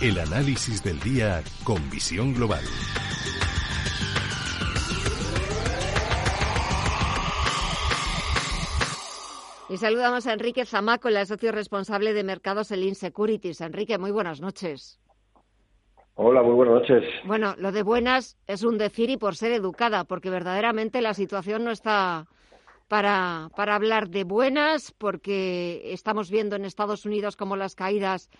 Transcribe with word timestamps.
El 0.00 0.16
análisis 0.20 0.84
del 0.84 1.00
día 1.00 1.42
con 1.64 1.90
visión 1.90 2.32
global. 2.32 2.62
Y 9.68 9.76
saludamos 9.76 10.28
a 10.28 10.34
Enrique 10.34 10.64
Zamaco, 10.64 11.08
el 11.08 11.26
socio 11.26 11.50
responsable 11.50 12.12
de 12.12 12.22
mercados 12.22 12.70
en 12.70 12.94
Securities. 12.94 13.60
Enrique, 13.60 13.98
muy 13.98 14.12
buenas 14.12 14.40
noches. 14.40 15.00
Hola, 16.14 16.44
muy 16.44 16.54
buenas 16.54 16.74
noches. 16.76 17.02
Bueno, 17.24 17.56
lo 17.58 17.72
de 17.72 17.82
buenas 17.82 18.38
es 18.46 18.62
un 18.62 18.78
decir 18.78 19.10
y 19.10 19.16
por 19.16 19.34
ser 19.34 19.50
educada, 19.50 20.04
porque 20.04 20.30
verdaderamente 20.30 21.02
la 21.02 21.12
situación 21.12 21.64
no 21.64 21.72
está 21.72 22.28
para, 22.86 23.50
para 23.56 23.74
hablar 23.74 24.10
de 24.10 24.22
buenas, 24.22 24.92
porque 24.96 25.92
estamos 25.92 26.30
viendo 26.30 26.54
en 26.54 26.66
Estados 26.66 27.04
Unidos 27.04 27.34
cómo 27.34 27.56
las 27.56 27.74
caídas 27.74 28.30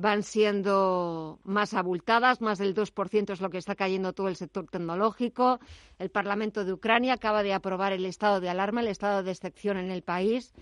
van 0.00 0.22
siendo 0.22 1.40
más 1.42 1.74
abultadas, 1.74 2.40
más 2.40 2.58
del 2.58 2.72
2% 2.72 3.32
es 3.32 3.40
lo 3.40 3.50
que 3.50 3.58
está 3.58 3.74
cayendo 3.74 4.12
todo 4.12 4.28
el 4.28 4.36
sector 4.36 4.64
tecnológico. 4.68 5.58
El 5.98 6.08
Parlamento 6.08 6.64
de 6.64 6.72
Ucrania 6.72 7.14
acaba 7.14 7.42
de 7.42 7.52
aprobar 7.52 7.92
el 7.92 8.04
estado 8.04 8.40
de 8.40 8.48
alarma, 8.48 8.80
el 8.80 8.86
estado 8.86 9.24
de 9.24 9.32
excepción 9.32 9.76
en 9.76 9.90
el 9.90 10.02
país. 10.02 10.54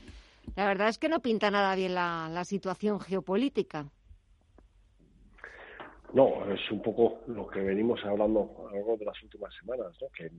La 0.56 0.66
verdad 0.66 0.88
es 0.88 0.96
que 0.96 1.10
no 1.10 1.20
pinta 1.20 1.50
nada 1.50 1.74
bien 1.74 1.94
la, 1.94 2.44
situación 2.44 2.98
geopolítica. 2.98 3.84
No, 6.14 6.50
es 6.50 6.70
un 6.70 6.80
poco 6.80 7.20
lo 7.26 7.46
que 7.46 7.60
venimos 7.60 8.02
hablando 8.06 8.56
a 8.58 8.70
lo 8.70 8.76
largo 8.76 8.96
de 8.96 9.04
las 9.04 9.22
últimas 9.22 9.52
semanas, 9.60 9.92
¿no? 10.00 10.08
que, 10.16 10.30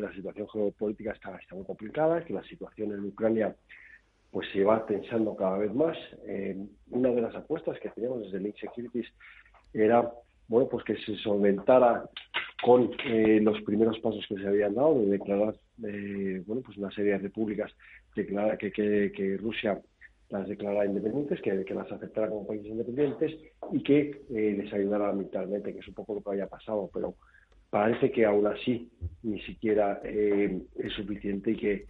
la 0.00 0.12
situación 0.12 0.48
geopolítica 0.48 1.12
está, 1.12 1.36
está 1.36 1.56
muy 1.56 1.64
complicada, 1.64 2.24
que 2.24 2.32
la 2.32 2.44
situación 2.44 2.92
en 2.92 3.06
Ucrania 3.06 3.56
pues 4.34 4.48
se 4.52 4.64
va 4.64 4.84
tensando 4.84 5.36
cada 5.36 5.58
vez 5.58 5.72
más. 5.72 5.96
Eh, 6.26 6.56
una 6.90 7.10
de 7.10 7.20
las 7.20 7.36
apuestas 7.36 7.78
que 7.78 7.88
teníamos 7.90 8.24
desde 8.24 8.40
Link 8.40 8.56
Securities 8.56 9.06
era 9.72 10.10
bueno 10.48 10.68
pues 10.68 10.84
que 10.84 10.96
se 10.96 11.14
solventara 11.18 12.04
con 12.60 12.90
eh, 13.04 13.38
los 13.40 13.62
primeros 13.62 13.96
pasos 14.00 14.26
que 14.28 14.34
se 14.34 14.48
habían 14.48 14.74
dado 14.74 14.98
de 14.98 15.06
declarar 15.06 15.54
eh, 15.84 16.42
bueno 16.46 16.62
pues 16.62 16.76
una 16.78 16.90
serie 16.90 17.12
de 17.12 17.18
repúblicas 17.18 17.70
declara 18.16 18.58
que, 18.58 18.72
que, 18.72 19.36
Rusia 19.36 19.80
las 20.30 20.48
declarara 20.48 20.86
independientes, 20.86 21.40
que, 21.40 21.64
que, 21.64 21.74
las 21.74 21.92
aceptara 21.92 22.28
como 22.28 22.44
países 22.44 22.66
independientes 22.66 23.36
y 23.70 23.82
que 23.84 24.20
les 24.30 24.72
ayudara 24.72 25.12
militarmente, 25.12 25.72
que 25.72 25.78
es 25.78 25.86
un 25.86 25.94
poco 25.94 26.14
lo 26.14 26.22
que 26.22 26.30
había 26.30 26.48
pasado, 26.48 26.90
pero 26.92 27.14
parece 27.70 28.10
que 28.10 28.24
aún 28.24 28.48
así 28.48 28.90
ni 29.22 29.40
siquiera 29.42 30.00
es 30.02 30.92
suficiente 30.92 31.52
y 31.52 31.56
que 31.56 31.86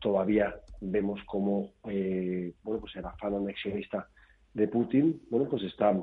todavía 0.00 0.54
vemos 0.80 1.20
cómo 1.26 1.72
eh, 1.88 2.52
bueno 2.62 2.80
pues 2.80 2.94
el 2.96 3.04
afán 3.04 3.34
anexionista 3.34 4.08
de 4.52 4.68
Putin 4.68 5.20
bueno 5.30 5.48
pues 5.48 5.62
está 5.64 5.94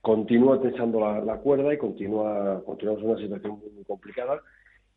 continúa 0.00 0.60
tensando 0.60 1.00
la, 1.00 1.36
cuerda 1.38 1.72
y 1.72 1.78
continúa 1.78 2.62
continuamos 2.64 3.02
en 3.02 3.10
una 3.10 3.20
situación 3.20 3.60
muy, 3.74 3.84
complicada. 3.84 4.40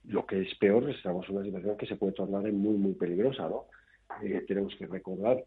Lo 0.06 0.26
que 0.26 0.42
es 0.42 0.56
peor 0.58 0.90
estamos 0.90 1.28
en 1.28 1.36
una 1.36 1.46
situación 1.46 1.78
que 1.78 1.86
se 1.86 1.96
puede 1.96 2.14
tornar 2.14 2.44
muy 2.52 2.76
muy 2.76 2.94
peligrosa 2.94 3.50
no 3.50 3.66
eh, 4.24 4.44
tenemos 4.48 4.76
que 4.76 4.88
recordar 4.88 5.44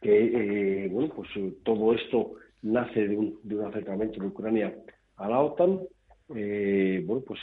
que 0.00 0.84
eh, 0.84 0.88
bueno 0.88 1.12
pues 1.14 1.28
todo 1.64 1.94
esto 1.94 2.34
nace 2.62 3.08
de 3.08 3.16
un, 3.16 3.38
de 3.42 3.56
un 3.56 3.66
acercamiento 3.66 4.20
de 4.20 4.26
Ucrania 4.26 4.74
a 5.16 5.28
la 5.28 5.40
OTAN. 5.40 5.80
Bueno 6.28 7.22
pues 7.26 7.40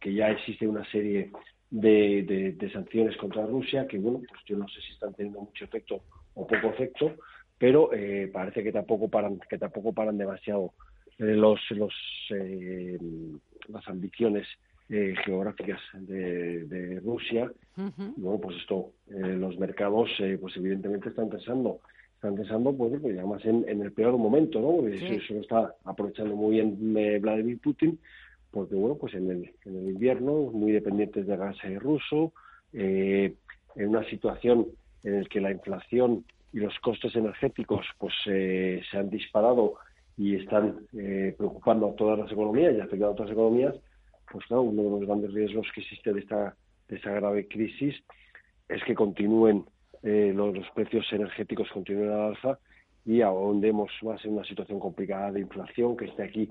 que 0.00 0.14
ya 0.14 0.30
existe 0.30 0.66
una 0.66 0.84
serie 0.90 1.30
de, 1.70 2.54
de, 2.56 2.70
sanciones 2.70 3.16
contra 3.16 3.46
Rusia, 3.46 3.86
que 3.86 3.98
bueno, 3.98 4.22
pues 4.26 4.40
yo 4.46 4.56
no 4.56 4.66
sé 4.68 4.80
si 4.80 4.92
están 4.92 5.12
teniendo 5.14 5.40
mucho 5.40 5.64
efecto 5.64 6.00
o 6.34 6.46
poco 6.46 6.68
efecto, 6.68 7.14
pero 7.58 7.92
eh, 7.92 8.30
parece 8.32 8.62
que 8.62 8.72
tampoco 8.72 9.08
paran, 9.08 9.38
que 9.48 9.58
tampoco 9.58 9.92
paran 9.92 10.16
demasiado 10.16 10.72
eh, 11.18 11.24
los, 11.34 11.60
los 11.70 11.92
eh, 12.30 12.98
las 13.68 13.86
ambiciones 13.88 14.46
geográficas 15.26 15.78
de, 15.92 16.64
de 16.64 17.00
Rusia. 17.00 17.52
Y 17.76 18.20
bueno, 18.22 18.40
pues 18.40 18.56
esto, 18.56 18.92
los 19.08 19.58
mercados, 19.58 20.08
pues 20.40 20.56
evidentemente 20.56 21.10
están 21.10 21.28
pensando, 21.28 21.80
están 22.14 22.36
pensando, 22.36 22.74
pues, 22.74 22.98
pues 22.98 23.18
además 23.18 23.44
en, 23.44 23.68
en 23.68 23.82
el 23.82 23.92
peor 23.92 24.16
momento, 24.16 24.62
¿no? 24.62 24.88
Eso, 24.88 25.34
lo 25.34 25.40
está 25.42 25.74
aprovechando 25.84 26.34
muy 26.34 26.52
bien 26.52 27.20
Vladimir 27.20 27.58
Putin 27.58 27.98
porque 28.50 28.74
bueno, 28.74 28.96
pues 28.96 29.14
en 29.14 29.30
el, 29.30 29.54
en 29.64 29.76
el 29.76 29.90
invierno, 29.90 30.32
muy 30.52 30.72
dependientes 30.72 31.26
de 31.26 31.36
gas 31.36 31.56
ruso, 31.78 32.32
eh, 32.72 33.34
en 33.76 33.88
una 33.88 34.04
situación 34.08 34.66
en 35.04 35.22
la 35.22 35.28
que 35.28 35.40
la 35.40 35.50
inflación 35.50 36.24
y 36.52 36.60
los 36.60 36.78
costes 36.80 37.14
energéticos 37.14 37.86
pues 37.98 38.14
eh, 38.26 38.82
se 38.90 38.98
han 38.98 39.10
disparado 39.10 39.74
y 40.16 40.34
están 40.36 40.86
eh, 40.96 41.34
preocupando 41.36 41.90
a 41.90 41.94
todas 41.94 42.18
las 42.18 42.32
economías 42.32 42.74
y 42.74 42.80
afectando 42.80 43.08
a 43.08 43.10
otras 43.10 43.30
economías, 43.30 43.74
pues 44.30 44.44
uno 44.50 44.82
de 44.82 44.90
los 44.90 45.06
grandes 45.06 45.32
riesgos 45.32 45.68
que 45.74 45.80
existe 45.82 46.12
de 46.12 46.20
esta, 46.20 46.56
de 46.88 46.96
esta 46.96 47.12
grave 47.12 47.46
crisis 47.46 47.94
es 48.68 48.82
que 48.84 48.94
continúen 48.94 49.64
los, 50.02 50.56
los, 50.56 50.70
precios 50.74 51.06
energéticos 51.12 51.68
continúen 51.72 52.10
al 52.10 52.20
alza 52.28 52.58
y 53.04 53.20
ahondemos 53.20 53.90
más 54.02 54.24
en 54.24 54.34
una 54.34 54.44
situación 54.44 54.78
complicada 54.78 55.32
de 55.32 55.40
inflación 55.40 55.96
que 55.96 56.06
esté 56.06 56.22
aquí 56.22 56.48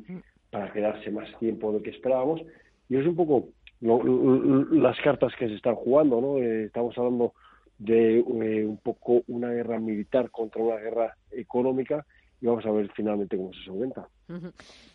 para 0.57 0.73
quedarse 0.73 1.11
más 1.11 1.29
tiempo 1.37 1.71
de 1.71 1.83
que 1.83 1.91
esperábamos. 1.91 2.41
Y 2.89 2.97
es 2.97 3.05
un 3.05 3.15
poco 3.15 3.49
las 3.79 4.99
cartas 5.01 5.31
que 5.37 5.47
se 5.47 5.55
están 5.55 5.75
jugando, 5.75 6.19
¿no? 6.19 6.37
Eh, 6.39 6.65
estamos 6.65 6.97
hablando 6.97 7.33
de 7.77 8.19
eh, 8.19 8.65
un 8.65 8.77
poco 8.77 9.21
una 9.27 9.51
guerra 9.51 9.79
militar 9.79 10.31
contra 10.31 10.63
una 10.63 10.77
guerra 10.77 11.15
económica 11.29 12.03
y 12.41 12.47
vamos 12.47 12.65
a 12.65 12.71
ver 12.71 12.89
finalmente 12.95 13.37
cómo 13.37 13.53
se 13.53 13.63
solventa. 13.65 14.07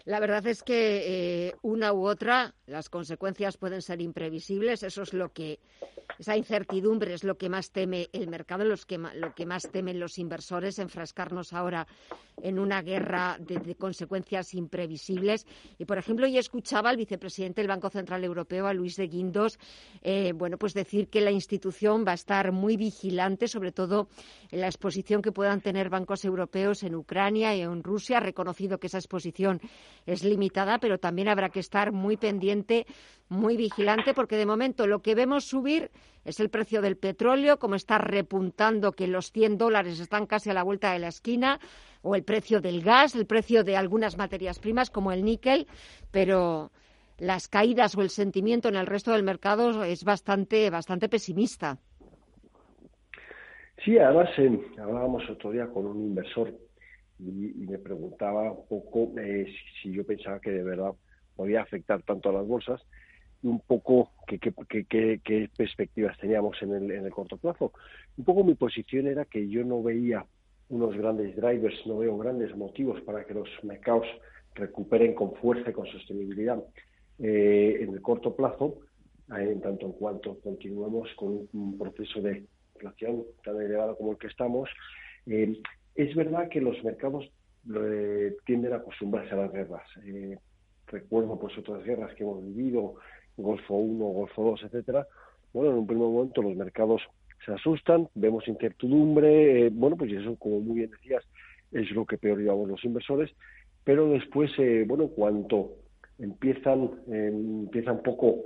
La 0.05 0.21
verdad 0.21 0.47
es 0.47 0.63
que 0.63 1.49
eh, 1.49 1.55
una 1.63 1.93
u 1.93 2.07
otra, 2.07 2.55
las 2.67 2.89
consecuencias 2.89 3.57
pueden 3.57 3.81
ser 3.81 4.01
imprevisibles. 4.01 4.83
Eso 4.83 5.03
es 5.03 5.15
lo 5.15 5.33
que, 5.33 5.59
esa 6.19 6.37
incertidumbre 6.37 7.15
es 7.15 7.25
lo 7.25 7.37
que 7.37 7.49
más 7.49 7.71
teme 7.71 8.09
el 8.13 8.29
mercado, 8.29 8.65
los 8.65 8.85
que, 8.85 8.99
lo 8.99 9.35
que 9.35 9.47
más 9.47 9.71
temen 9.71 10.01
los 10.01 10.19
inversores, 10.19 10.79
enfrascarnos 10.79 11.53
ahora 11.53 11.87
en 12.43 12.59
una 12.59 12.83
guerra 12.83 13.37
de, 13.39 13.75
consecuencias 13.77 14.55
imprevisibles. 14.55 15.47
Y, 15.79 15.85
por 15.85 15.99
ejemplo, 15.99 16.27
yo 16.27 16.41
escuchaba 16.41 16.91
al 16.91 16.97
vicepresidente 16.97 17.61
del 17.61 17.69
Banco 17.69 17.91
Central 17.91 18.25
Europeo, 18.25 18.67
a 18.67 18.75
Luis 18.75 18.97
de 18.97 19.07
Guindos, 19.07 19.59
eh, 20.03 20.33
bueno, 20.35 20.59
pues 20.59 20.75
decir 20.75 21.09
que 21.09 21.21
la 21.21 21.31
institución 21.31 22.05
va 22.07 22.13
a 22.13 22.15
estar 22.15 22.53
muy 22.53 22.77
vigilante, 22.77 23.49
sobre 23.49 23.73
todo 23.73 24.09
en 24.51 24.61
la 24.61 24.67
exposición 24.67 25.23
que 25.23 25.33
puedan 25.33 25.61
tener 25.61 25.89
bancos 25.91 26.25
europeos 26.25 26.83
en 26.83 26.95
Ucrania 26.95 27.55
y 27.55 27.63
en 27.63 27.83
Rusia, 27.83 28.19
ha 28.19 28.21
reconocido 28.21 28.79
que 28.79 28.89
esa 28.89 28.99
exposición 28.99 29.22
es 30.07 30.25
limitada, 30.25 30.79
pero 30.79 30.99
también 30.99 31.29
habrá 31.29 31.51
que 31.51 31.61
estar 31.61 31.93
muy 31.93 32.17
pendiente, 32.17 32.87
muy 33.29 33.57
vigilante, 33.57 34.15
porque 34.15 34.37
de 34.37 34.47
momento 34.47 34.87
lo 34.87 35.01
que 35.01 35.15
vemos 35.15 35.45
subir 35.45 35.91
es 36.25 36.41
el 36.41 36.51
precio 36.51 36.83
del 36.83 36.97
petróleo, 36.97 37.59
como 37.59 37.75
está 37.75 37.99
repuntando 37.99 38.93
que 38.93 39.07
los 39.07 39.33
100 39.33 39.59
dólares 39.59 40.01
están 40.01 40.27
casi 40.27 40.51
a 40.51 40.55
la 40.55 40.63
vuelta 40.63 40.93
de 40.93 40.99
la 40.99 41.09
esquina, 41.09 41.59
o 42.03 42.15
el 42.15 42.25
precio 42.25 42.61
del 42.61 42.83
gas, 42.83 43.15
el 43.15 43.27
precio 43.27 43.65
de 43.65 43.77
algunas 43.77 44.17
materias 44.17 44.59
primas 44.59 44.91
como 44.91 45.13
el 45.13 45.25
níquel, 45.25 45.67
pero 46.11 46.73
las 47.19 47.49
caídas 47.49 47.97
o 47.97 48.03
el 48.03 48.11
sentimiento 48.11 48.69
en 48.69 48.77
el 48.77 48.87
resto 48.87 49.13
del 49.13 49.23
mercado 49.23 49.85
es 49.85 50.05
bastante, 50.05 50.69
bastante 50.71 51.09
pesimista. 51.09 51.79
Sí, 53.85 53.99
además 53.99 54.29
eh, 54.39 54.61
hablábamos 54.79 55.29
otro 55.29 55.51
día 55.51 55.67
con 55.67 55.87
un 55.87 56.01
inversor 56.01 56.53
y, 57.25 57.67
me 57.67 57.79
preguntaba 57.79 58.53
un 58.53 58.67
poco 58.67 59.13
eh, 59.19 59.47
si, 59.81 59.93
yo 59.93 60.05
pensaba 60.05 60.41
que 60.41 60.51
de 60.51 60.63
verdad 60.63 60.93
podía 61.37 61.63
afectar 61.63 62.03
tanto 62.03 62.29
a 62.29 62.33
las 62.33 62.47
bolsas 62.47 62.83
y 63.43 63.47
un 63.47 63.61
poco 63.61 64.11
qué, 64.27 64.39
qué, 64.39 65.51
perspectivas 65.57 66.19
teníamos 66.19 66.61
en 66.63 66.73
el, 66.75 66.91
en 66.91 67.05
el 67.07 67.11
corto 67.11 67.37
plazo. 67.37 67.73
Un 68.17 68.25
poco 68.25 68.45
mi 68.45 68.55
posición 68.55 69.07
era 69.07 69.25
que 69.25 69.49
yo 69.49 69.65
no 69.65 69.83
veía 69.83 70.27
unos 70.69 70.97
grandes 70.97 71.37
drivers, 71.37 71.87
no 71.87 71.99
veo 71.99 72.17
grandes 72.19 72.57
motivos 72.57 73.01
para 73.03 73.25
que 73.25 73.35
los 73.35 73.49
mercados 73.63 74.07
recuperen 74.55 75.15
con 75.15 75.35
fuerza 75.35 75.71
y 75.71 75.73
con 75.73 75.87
sostenibilidad 75.87 76.63
eh, 77.19 77.79
en 77.81 77.95
el 77.95 78.01
corto 78.01 78.35
plazo, 78.35 78.79
eh, 79.37 79.51
en 79.53 79.61
tanto 79.61 79.87
en 79.87 79.93
cuanto 79.93 80.39
continuemos 80.41 81.09
con 81.17 81.49
un 81.53 81.79
proceso 81.79 82.21
de 82.21 82.47
inflación 82.75 83.25
tan 83.45 83.61
elevado 83.61 83.97
como 83.97 84.13
el 84.13 84.19
que 84.19 84.29
estamos. 84.29 84.69
Eh, 85.27 85.61
es 85.95 86.15
verdad 86.15 86.49
que 86.49 86.61
los 86.61 86.83
mercados 86.85 87.31
eh, 87.75 88.37
tienden 88.45 88.73
a 88.73 88.77
acostumbrarse 88.77 89.35
a 89.35 89.39
las 89.39 89.53
guerras. 89.53 89.87
Eh, 90.05 90.39
recuerdo 90.87 91.39
pues 91.39 91.57
otras 91.59 91.85
guerras 91.85 92.15
que 92.15 92.25
hemos 92.25 92.45
vivido, 92.45 92.95
Golfo 93.37 93.75
1, 93.75 94.05
Golfo 94.05 94.43
2, 94.45 94.65
etcétera. 94.65 95.07
Bueno, 95.53 95.71
en 95.71 95.79
un 95.79 95.87
primer 95.87 96.09
momento 96.09 96.43
los 96.43 96.57
mercados 96.57 97.03
se 97.45 97.53
asustan, 97.53 98.09
vemos 98.15 98.47
incertidumbre, 98.47 99.67
eh, 99.67 99.71
bueno, 99.73 99.97
pues 99.97 100.13
eso, 100.13 100.37
como 100.37 100.61
muy 100.61 100.77
bien 100.77 100.91
decías, 100.91 101.25
es 101.73 101.91
lo 101.91 102.07
que 102.07 102.19
peor 102.19 102.39
llevamos 102.39 102.69
los 102.69 102.85
inversores, 102.85 103.31
pero 103.85 104.09
después, 104.11 104.53
bueno, 104.87 105.09
cuanto 105.09 105.73
empiezan, 106.19 106.91
empieza 107.09 108.01
poco, 108.01 108.43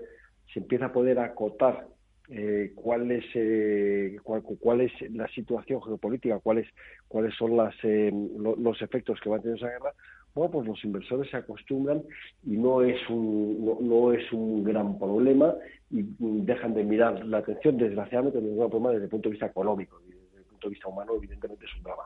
se 0.53 0.61
empieza 0.61 0.87
a 0.87 0.93
poder 0.93 1.19
acotar 1.19 1.87
eh, 2.29 2.73
cuál 2.75 3.11
es 3.11 3.25
eh, 3.35 4.19
cuál, 4.23 4.81
es 4.81 4.93
la 5.13 5.29
situación 5.29 5.83
geopolítica, 5.83 6.39
cuáles 6.41 6.67
cuáles 7.09 7.35
son 7.35 7.57
las, 7.57 7.75
eh, 7.83 8.13
los 8.59 8.83
efectos 8.83 9.21
que 9.21 9.31
va 9.31 9.37
a 9.37 9.41
tener 9.41 9.57
esa 9.57 9.69
guerra, 9.69 9.93
bueno, 10.37 10.51
pues 10.51 10.67
los 10.67 10.85
inversores 10.85 11.31
se 11.31 11.37
acostumbran 11.39 12.03
y 12.45 12.59
no 12.59 12.83
es 12.83 12.99
un, 13.09 13.79
no, 13.81 14.13
es 14.13 14.31
un 14.33 14.65
gran 14.65 14.99
problema 14.99 15.55
y 15.91 16.05
dejan 16.19 16.75
de 16.75 16.85
mirar 16.85 17.25
la 17.25 17.39
atención, 17.39 17.79
desgraciadamente, 17.79 18.41
no 18.41 18.49
es 18.49 18.53
un 18.53 18.71
problema 18.71 18.91
desde 18.91 19.05
el 19.05 19.11
punto 19.11 19.29
de 19.29 19.33
vista 19.33 19.47
económico, 19.47 19.99
desde 20.01 20.39
el 20.39 20.45
punto 20.45 20.69
de 20.69 20.75
vista 20.75 20.89
humano, 20.89 21.15
evidentemente 21.17 21.65
es 21.65 21.75
un 21.77 21.83
drama. 21.85 22.03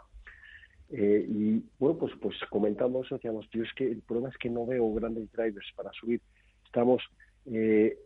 Eh, 0.91 1.27
y 1.29 1.65
bueno, 1.79 1.99
pues, 1.99 2.13
pues 2.21 2.37
comentando 2.51 3.03
eso, 3.03 3.17
decíamos, 3.17 3.49
tío, 3.51 3.65
es 3.65 3.73
que 3.75 3.91
el 3.91 4.03
problema 4.03 4.29
es 4.29 4.37
que 4.39 4.49
no 4.49 4.65
veo 4.65 4.93
grandes 4.95 5.31
drivers 5.33 5.73
para 5.75 5.91
subir. 5.93 6.21
Estamos 6.65 7.03
eh, 7.47 7.97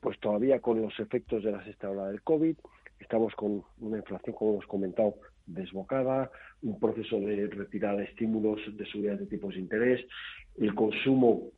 pues 0.00 0.18
todavía 0.20 0.60
con 0.60 0.80
los 0.80 0.98
efectos 1.00 1.42
de 1.42 1.52
la 1.52 1.64
sexta 1.64 1.90
ola 1.90 2.08
del 2.08 2.22
COVID, 2.22 2.56
estamos 3.00 3.34
con 3.34 3.62
una 3.80 3.98
inflación, 3.98 4.34
como 4.36 4.52
hemos 4.52 4.66
comentado, 4.66 5.14
desbocada, 5.46 6.30
un 6.62 6.78
proceso 6.78 7.18
de 7.20 7.46
retirada 7.46 7.98
de 7.98 8.04
estímulos 8.04 8.60
de 8.76 8.84
subida 8.86 9.16
de 9.16 9.26
tipos 9.26 9.54
de 9.54 9.60
interés, 9.60 10.04
el 10.58 10.74
consumo, 10.74 11.50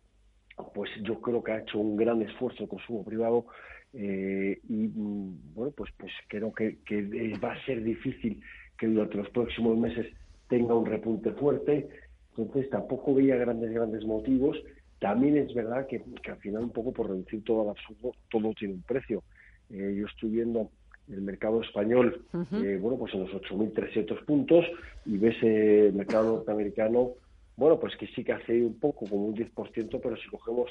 pues 0.74 0.90
yo 1.02 1.20
creo 1.20 1.42
que 1.42 1.52
ha 1.52 1.60
hecho 1.60 1.78
un 1.78 1.96
gran 1.96 2.22
esfuerzo 2.22 2.64
el 2.64 2.68
consumo 2.68 3.04
privado 3.04 3.46
eh, 3.92 4.60
y 4.68 4.88
mm, 4.88 5.54
bueno, 5.54 5.72
pues, 5.76 5.90
pues 5.96 6.12
creo 6.28 6.52
que, 6.52 6.78
que 6.84 7.02
va 7.42 7.52
a 7.52 7.64
ser 7.64 7.82
difícil 7.82 8.40
que 8.78 8.86
durante 8.86 9.16
los 9.16 9.30
próximos 9.30 9.76
meses 9.76 10.06
tenga 10.48 10.74
un 10.74 10.86
repunte 10.86 11.32
fuerte, 11.32 11.88
entonces 12.36 12.70
tampoco 12.70 13.14
veía 13.14 13.36
grandes, 13.36 13.72
grandes 13.72 14.04
motivos. 14.04 14.56
También 15.00 15.38
es 15.38 15.52
verdad 15.54 15.86
que, 15.86 16.02
al 16.30 16.36
final 16.36 16.64
un 16.64 16.70
poco 16.70 16.92
por 16.92 17.08
reducir 17.08 17.42
todo 17.42 17.62
al 17.62 17.70
absurdo, 17.70 18.12
todo 18.30 18.52
tiene 18.52 18.74
un 18.74 18.82
precio. 18.82 19.22
Eh, 19.70 19.96
yo 19.98 20.06
estoy 20.06 20.30
viendo 20.30 20.70
el 21.08 21.22
mercado 21.22 21.62
español, 21.62 22.24
eh, 22.52 22.78
bueno, 22.80 22.98
pues 22.98 23.14
en 23.14 23.20
los 23.20 23.30
8.300 23.30 24.24
puntos 24.24 24.64
y 25.06 25.16
ves 25.16 25.36
eh, 25.42 25.86
el 25.88 25.94
mercado 25.94 26.36
norteamericano, 26.36 27.12
bueno, 27.56 27.80
pues 27.80 27.96
que 27.96 28.06
sí 28.08 28.22
que 28.22 28.32
hace 28.32 28.62
un 28.62 28.78
poco, 28.78 29.06
como 29.06 29.26
un 29.26 29.34
10%, 29.34 30.00
pero 30.02 30.16
si 30.16 30.28
cogemos 30.28 30.70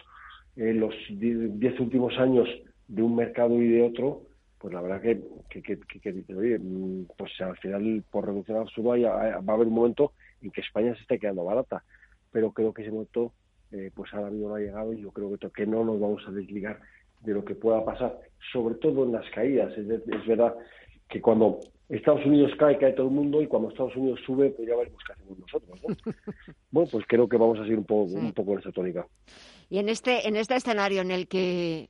eh, 0.55 0.73
los 0.73 0.93
10 1.09 1.79
últimos 1.79 2.17
años 2.17 2.47
de 2.87 3.01
un 3.01 3.15
mercado 3.15 3.61
y 3.61 3.67
de 3.67 3.83
otro, 3.83 4.23
pues 4.59 4.73
la 4.73 4.81
verdad 4.81 5.01
que, 5.01 5.21
que, 5.49 5.61
que, 5.61 5.99
que 5.99 6.11
dice, 6.11 6.35
oye, 6.35 6.57
mm, 6.57 7.07
pues 7.17 7.31
al 7.41 7.57
final 7.57 8.03
por 8.09 8.25
reducción 8.25 8.57
absurda 8.57 8.97
va 9.09 9.53
a 9.53 9.53
haber 9.53 9.67
un 9.67 9.73
momento 9.73 10.13
en 10.41 10.51
que 10.51 10.61
España 10.61 10.95
se 10.95 11.01
esté 11.01 11.19
quedando 11.19 11.43
barata, 11.43 11.83
pero 12.31 12.51
creo 12.51 12.73
que 12.73 12.83
ese 12.83 12.91
momento 12.91 13.33
pues 13.93 14.13
ahora 14.13 14.31
mismo 14.31 14.49
no 14.49 14.55
ha 14.55 14.59
llegado 14.59 14.93
y 14.93 15.01
yo 15.01 15.11
creo 15.11 15.37
que, 15.37 15.49
que 15.49 15.65
no 15.65 15.83
nos 15.83 15.99
vamos 15.99 16.23
a 16.27 16.31
desligar 16.31 16.79
de 17.21 17.33
lo 17.33 17.43
que 17.43 17.55
pueda 17.55 17.83
pasar, 17.83 18.19
sobre 18.51 18.75
todo 18.75 19.03
en 19.03 19.11
las 19.11 19.29
caídas. 19.31 19.71
Es, 19.77 19.87
verdad 20.27 20.55
que 21.09 21.21
cuando 21.21 21.59
Estados 21.89 22.25
Unidos 22.25 22.51
cae, 22.57 22.77
cae 22.77 22.93
todo 22.93 23.07
el 23.07 23.13
mundo, 23.13 23.41
y 23.41 23.47
cuando 23.47 23.69
Estados 23.69 23.95
Unidos 23.95 24.19
sube, 24.25 24.51
pues 24.51 24.67
ya 24.67 24.75
veremos 24.75 25.01
qué 25.05 25.13
hacemos 25.13 25.39
nosotros. 25.39 25.79
bueno, 26.71 26.89
pues 26.91 27.05
creo 27.07 27.27
que 27.27 27.37
vamos 27.37 27.59
a 27.59 27.63
seguir 27.63 27.77
un 27.77 27.85
poco, 27.85 28.11
un 28.13 28.33
poco 28.33 28.53
en 28.53 28.59
esa 28.59 28.71
tónica. 28.71 29.07
Y 29.69 29.79
en 29.79 29.89
este, 29.89 30.27
en 30.27 30.35
este 30.35 30.55
escenario 30.55 31.01
en 31.01 31.11
el 31.11 31.27
que 31.27 31.89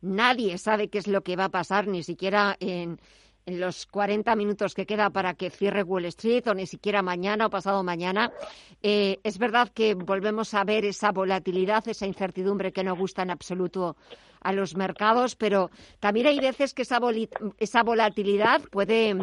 nadie 0.00 0.58
sabe 0.58 0.88
qué 0.88 0.98
es 0.98 1.08
lo 1.08 1.22
que 1.22 1.36
va 1.36 1.46
a 1.46 1.50
pasar, 1.50 1.88
ni 1.88 2.02
siquiera 2.02 2.56
en 2.60 2.98
en 3.48 3.60
los 3.60 3.86
40 3.86 4.36
minutos 4.36 4.74
que 4.74 4.84
queda 4.84 5.08
para 5.08 5.32
que 5.32 5.48
cierre 5.48 5.82
Wall 5.82 6.04
Street 6.04 6.46
o 6.48 6.54
ni 6.54 6.66
siquiera 6.66 7.00
mañana 7.00 7.46
o 7.46 7.50
pasado 7.50 7.82
mañana. 7.82 8.30
Eh, 8.82 9.20
es 9.24 9.38
verdad 9.38 9.70
que 9.72 9.94
volvemos 9.94 10.52
a 10.52 10.64
ver 10.64 10.84
esa 10.84 11.12
volatilidad, 11.12 11.88
esa 11.88 12.06
incertidumbre 12.06 12.72
que 12.72 12.84
no 12.84 12.94
gusta 12.94 13.22
en 13.22 13.30
absoluto 13.30 13.96
a 14.42 14.52
los 14.52 14.76
mercados, 14.76 15.34
pero 15.34 15.70
también 15.98 16.26
hay 16.26 16.38
veces 16.40 16.74
que 16.74 16.82
esa, 16.82 17.82
volatilidad 17.82 18.60
puede 18.70 19.16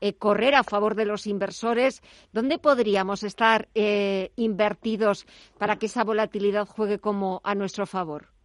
eh, 0.00 0.14
correr 0.14 0.56
a 0.56 0.64
favor 0.64 0.96
de 0.96 1.06
los 1.06 1.28
inversores. 1.28 2.02
¿Dónde 2.32 2.58
podríamos 2.58 3.22
estar 3.22 3.68
eh, 3.76 4.32
invertidos 4.34 5.26
para 5.58 5.76
que 5.76 5.86
esa 5.86 6.02
volatilidad 6.02 6.66
juegue 6.66 6.98
como 6.98 7.40
a 7.44 7.54
nuestro 7.54 7.86
favor? 7.86 8.39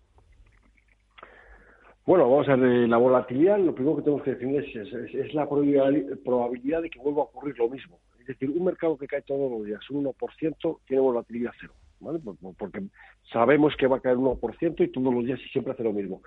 Bueno, 2.05 2.29
vamos 2.29 2.47
a 2.49 2.55
ver, 2.55 2.87
la 2.87 2.97
volatilidad, 2.97 3.57
lo 3.57 3.73
primero 3.73 3.95
que 3.95 4.03
tenemos 4.03 4.23
que 4.23 4.35
definir 4.35 4.61
es, 4.61 5.33
la 5.33 5.49
probabilidad 5.49 6.83
de 6.83 6.89
que 6.91 6.99
vuelva 6.99 7.21
a 7.21 7.25
ocurrir 7.25 7.57
lo 7.57 7.67
mismo. 7.67 7.97
Es 8.19 8.27
decir, 8.27 8.51
un 8.51 8.63
mercado 8.63 8.95
que 8.95 9.07
cae 9.07 9.23
todos 9.23 9.51
los 9.51 9.65
días 9.65 9.81
un 9.89 10.05
1% 10.05 10.79
tiene 10.85 11.01
volatilidad 11.01 11.51
cero, 11.59 11.73
¿vale? 11.99 12.19
Porque 12.59 12.83
sabemos 13.31 13.75
que 13.75 13.87
va 13.87 13.97
a 13.97 14.01
caer 14.01 14.17
un 14.17 14.25
1% 14.25 14.83
y 14.83 14.91
todos 14.91 15.13
los 15.13 15.25
días 15.25 15.39
y 15.43 15.49
siempre 15.49 15.73
hace 15.73 15.83
lo 15.83 15.93
mismo. 15.93 16.21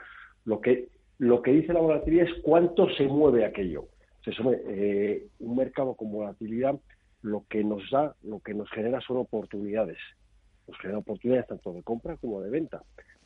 Lo 0.45 0.61
que, 0.61 0.89
lo 1.19 1.43
que 1.43 1.53
dice 1.53 1.73
la 1.73 1.81
volatilidad 1.81 2.27
es 2.27 2.43
cuánto 2.43 2.91
se 2.91 3.07
mueve 3.07 3.45
aquello. 3.45 3.85
Se 4.25 4.33
eh, 4.67 5.27
un 5.39 5.57
mercado 5.57 5.95
con 5.95 6.11
volatilidad 6.11 6.75
lo 7.23 7.45
que 7.49 7.63
nos 7.63 7.89
da, 7.93 8.17
lo 8.25 8.41
que 8.41 8.53
nos 8.53 8.69
genera 8.71 9.01
son 9.01 9.19
oportunidades. 9.19 9.99
Nos 10.67 10.77
genera 10.79 10.99
oportunidades 10.99 11.47
tanto 11.47 11.73
de 11.73 11.85
compra 11.85 12.17
como 12.17 12.41
de 12.41 12.51
venta. 12.51 12.83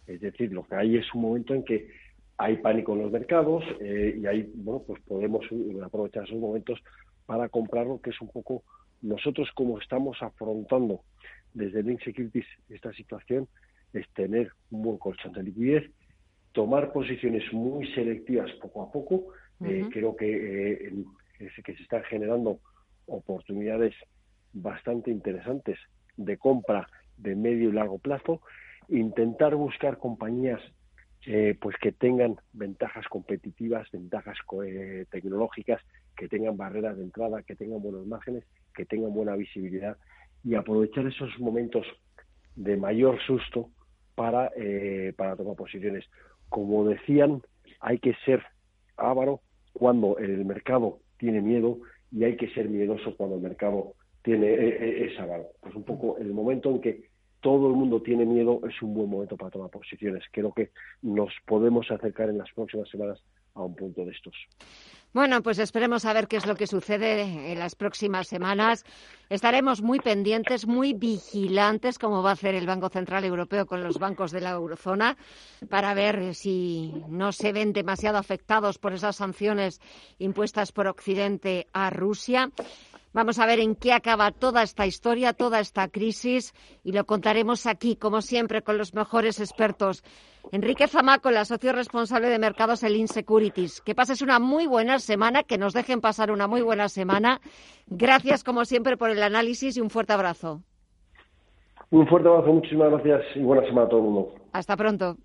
Es 0.06 0.20
decir, 0.20 0.52
lo 0.52 0.64
que 0.64 0.74
hay 0.74 0.96
es 0.96 1.14
un 1.14 1.22
momento 1.22 1.54
en 1.54 1.64
que 1.64 1.88
hay 2.38 2.56
pánico 2.56 2.94
en 2.94 3.02
los 3.02 3.12
mercados 3.12 3.64
eh, 3.80 4.18
y 4.20 4.26
ahí 4.26 4.50
bueno 4.54 4.82
pues 4.86 5.00
podemos 5.02 5.44
aprovechar 5.84 6.24
esos 6.24 6.38
momentos 6.38 6.78
para 7.26 7.48
comprarlo 7.48 8.00
que 8.00 8.10
es 8.10 8.20
un 8.20 8.28
poco 8.28 8.62
nosotros 9.00 9.50
como 9.54 9.78
estamos 9.78 10.16
afrontando 10.22 11.00
desde 11.54 11.82
Link 11.82 12.02
Securities 12.02 12.46
esta 12.68 12.92
situación 12.92 13.48
es 13.92 14.08
tener 14.14 14.50
un 14.70 14.82
buen 14.82 14.98
colchón 14.98 15.32
de 15.32 15.42
liquidez 15.42 15.90
tomar 16.52 16.92
posiciones 16.92 17.50
muy 17.52 17.86
selectivas 17.94 18.50
poco 18.60 18.82
a 18.82 18.92
poco. 18.92 19.24
Eh, 19.64 19.86
creo 19.92 20.16
que 20.16 20.88
eh, 20.88 21.04
que 21.38 21.74
se 21.74 21.82
están 21.82 22.02
generando 22.04 22.58
oportunidades 23.06 23.94
bastante 24.52 25.10
interesantes 25.10 25.78
de 26.16 26.36
compra 26.36 26.88
de 27.16 27.34
medio 27.34 27.70
y 27.70 27.72
largo 27.72 27.98
plazo. 27.98 28.40
Intentar 28.88 29.54
buscar 29.54 29.98
compañías 29.98 30.60
eh, 31.24 31.56
pues 31.60 31.76
que 31.76 31.92
tengan 31.92 32.36
ventajas 32.52 33.06
competitivas, 33.08 33.88
ventajas 33.92 34.36
eh, 34.66 35.06
tecnológicas, 35.10 35.80
que 36.16 36.28
tengan 36.28 36.56
barreras 36.56 36.96
de 36.96 37.04
entrada, 37.04 37.42
que 37.42 37.54
tengan 37.54 37.80
buenos 37.80 38.06
márgenes, 38.06 38.44
que 38.74 38.84
tengan 38.84 39.14
buena 39.14 39.36
visibilidad 39.36 39.96
y 40.42 40.56
aprovechar 40.56 41.06
esos 41.06 41.30
momentos 41.38 41.86
de 42.56 42.76
mayor 42.76 43.20
susto 43.24 43.70
para, 44.16 44.50
eh, 44.56 45.12
para 45.16 45.36
tomar 45.36 45.54
posiciones. 45.54 46.04
Como 46.48 46.84
decían, 46.88 47.42
hay 47.80 47.98
que 47.98 48.14
ser 48.24 48.42
ávaro 48.96 49.40
cuando 49.72 50.18
el 50.18 50.44
mercado 50.44 50.98
tiene 51.18 51.40
miedo 51.40 51.78
y 52.10 52.24
hay 52.24 52.36
que 52.36 52.50
ser 52.50 52.68
miedoso 52.68 53.16
cuando 53.16 53.36
el 53.36 53.42
mercado 53.42 53.94
tiene 54.22 55.06
es 55.06 55.18
avaro. 55.20 55.46
Pues 55.60 55.74
un 55.74 55.84
poco 55.84 56.18
el 56.18 56.32
momento 56.32 56.70
en 56.70 56.80
que 56.80 57.11
todo 57.42 57.66
el 57.66 57.74
mundo 57.74 58.00
tiene 58.00 58.24
miedo, 58.24 58.60
es 58.68 58.80
un 58.80 58.94
buen 58.94 59.10
momento 59.10 59.36
para 59.36 59.50
tomar 59.50 59.68
posiciones. 59.68 60.24
Creo 60.30 60.52
que 60.52 60.70
nos 61.02 61.32
podemos 61.44 61.90
acercar 61.90 62.30
en 62.30 62.38
las 62.38 62.50
próximas 62.52 62.88
semanas 62.88 63.20
a 63.54 63.62
un 63.62 63.74
punto 63.74 64.04
de 64.04 64.12
estos. 64.12 64.34
Bueno, 65.12 65.42
pues 65.42 65.58
esperemos 65.58 66.06
a 66.06 66.14
ver 66.14 66.26
qué 66.26 66.36
es 66.38 66.46
lo 66.46 66.54
que 66.54 66.66
sucede 66.66 67.52
en 67.52 67.58
las 67.58 67.74
próximas 67.74 68.28
semanas. 68.28 68.84
Estaremos 69.28 69.82
muy 69.82 69.98
pendientes, 69.98 70.66
muy 70.66 70.94
vigilantes, 70.94 71.98
como 71.98 72.22
va 72.22 72.30
a 72.30 72.32
hacer 72.32 72.54
el 72.54 72.66
Banco 72.66 72.88
Central 72.88 73.24
Europeo 73.24 73.66
con 73.66 73.82
los 73.82 73.98
bancos 73.98 74.30
de 74.30 74.40
la 74.40 74.52
eurozona, 74.52 75.18
para 75.68 75.92
ver 75.92 76.34
si 76.34 76.94
no 77.08 77.32
se 77.32 77.52
ven 77.52 77.74
demasiado 77.74 78.16
afectados 78.16 78.78
por 78.78 78.94
esas 78.94 79.16
sanciones 79.16 79.82
impuestas 80.18 80.72
por 80.72 80.86
Occidente 80.86 81.66
a 81.74 81.90
Rusia. 81.90 82.50
Vamos 83.12 83.38
a 83.38 83.46
ver 83.46 83.60
en 83.60 83.74
qué 83.74 83.92
acaba 83.92 84.30
toda 84.30 84.62
esta 84.62 84.86
historia, 84.86 85.34
toda 85.34 85.60
esta 85.60 85.88
crisis, 85.88 86.54
y 86.82 86.92
lo 86.92 87.04
contaremos 87.04 87.66
aquí, 87.66 87.96
como 87.96 88.22
siempre, 88.22 88.62
con 88.62 88.78
los 88.78 88.94
mejores 88.94 89.38
expertos. 89.38 90.02
Enrique 90.50 90.88
Zamaco, 90.88 91.30
la 91.30 91.44
socio 91.44 91.72
responsable 91.72 92.28
de 92.28 92.38
mercados 92.38 92.82
en 92.82 92.96
Insecurities. 92.96 93.80
Que 93.82 93.94
pases 93.94 94.22
una 94.22 94.38
muy 94.38 94.66
buena 94.66 94.98
semana, 94.98 95.42
que 95.42 95.58
nos 95.58 95.74
dejen 95.74 96.00
pasar 96.00 96.30
una 96.30 96.46
muy 96.46 96.62
buena 96.62 96.88
semana. 96.88 97.40
Gracias, 97.86 98.44
como 98.44 98.64
siempre, 98.64 98.96
por 98.96 99.10
el 99.10 99.22
análisis 99.22 99.76
y 99.76 99.80
un 99.80 99.90
fuerte 99.90 100.14
abrazo. 100.14 100.62
Un 101.90 102.06
fuerte 102.08 102.28
abrazo, 102.28 102.52
muchísimas 102.52 102.90
gracias 102.90 103.36
y 103.36 103.40
buena 103.40 103.66
semana 103.66 103.86
a 103.86 103.90
todo 103.90 104.00
el 104.00 104.04
mundo. 104.06 104.34
Hasta 104.52 104.76
pronto. 104.76 105.16